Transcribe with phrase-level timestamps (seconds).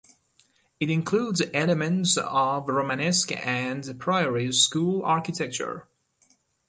[0.79, 5.85] It includes elements of Romanesque and Prairie School architecture.